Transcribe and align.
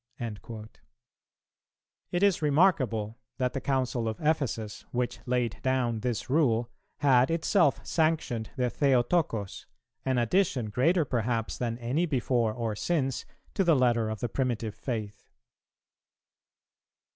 "[302:2] 0.19 0.67
It 2.11 2.23
is 2.23 2.41
remarkable 2.41 3.19
that 3.37 3.53
the 3.53 3.61
Council 3.61 4.07
of 4.07 4.19
Ephesus, 4.19 4.83
which 4.91 5.19
laid 5.27 5.59
down 5.61 5.99
this 5.99 6.27
rule, 6.27 6.71
had 7.01 7.29
itself 7.29 7.85
sanctioned 7.85 8.49
the 8.55 8.71
Theotocos, 8.71 9.67
an 10.03 10.17
addition, 10.17 10.71
greater 10.71 11.05
perhaps 11.05 11.59
than 11.59 11.77
any 11.77 12.07
before 12.07 12.51
or 12.51 12.75
since, 12.75 13.25
to 13.53 13.63
the 13.63 13.75
letter 13.75 14.09
of 14.09 14.21
the 14.21 14.27
primitive 14.29 14.73
faith. 14.73 15.27